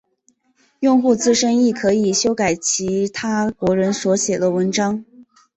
[0.79, 5.05] 用户自身亦可以修改其他国人所写的文章。